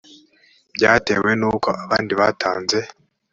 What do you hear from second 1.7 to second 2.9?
abandi batanze